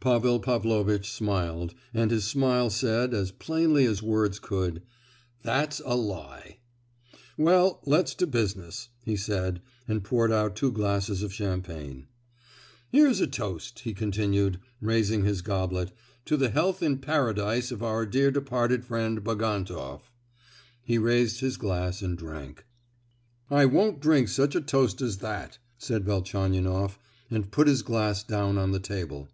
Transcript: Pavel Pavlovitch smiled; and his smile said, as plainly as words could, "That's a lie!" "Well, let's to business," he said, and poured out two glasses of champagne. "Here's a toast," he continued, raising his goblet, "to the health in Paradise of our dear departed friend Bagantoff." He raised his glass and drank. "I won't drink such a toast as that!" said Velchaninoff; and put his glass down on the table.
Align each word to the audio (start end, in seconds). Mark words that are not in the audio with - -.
Pavel 0.00 0.40
Pavlovitch 0.40 1.10
smiled; 1.12 1.74
and 1.92 2.10
his 2.10 2.24
smile 2.24 2.70
said, 2.70 3.12
as 3.12 3.32
plainly 3.32 3.84
as 3.84 4.02
words 4.02 4.38
could, 4.38 4.80
"That's 5.42 5.82
a 5.84 5.94
lie!" 5.94 6.56
"Well, 7.36 7.82
let's 7.84 8.14
to 8.14 8.26
business," 8.26 8.88
he 9.04 9.14
said, 9.14 9.60
and 9.86 10.02
poured 10.02 10.32
out 10.32 10.56
two 10.56 10.72
glasses 10.72 11.22
of 11.22 11.34
champagne. 11.34 12.06
"Here's 12.90 13.20
a 13.20 13.26
toast," 13.26 13.80
he 13.80 13.92
continued, 13.92 14.58
raising 14.80 15.24
his 15.24 15.42
goblet, 15.42 15.92
"to 16.24 16.38
the 16.38 16.48
health 16.48 16.82
in 16.82 16.96
Paradise 16.96 17.70
of 17.70 17.82
our 17.82 18.06
dear 18.06 18.30
departed 18.30 18.86
friend 18.86 19.22
Bagantoff." 19.22 20.10
He 20.82 20.96
raised 20.96 21.40
his 21.40 21.58
glass 21.58 22.00
and 22.00 22.16
drank. 22.16 22.64
"I 23.50 23.66
won't 23.66 24.00
drink 24.00 24.28
such 24.30 24.54
a 24.56 24.62
toast 24.62 25.02
as 25.02 25.18
that!" 25.18 25.58
said 25.76 26.06
Velchaninoff; 26.06 26.98
and 27.30 27.50
put 27.52 27.68
his 27.68 27.82
glass 27.82 28.24
down 28.24 28.56
on 28.56 28.72
the 28.72 28.80
table. 28.80 29.28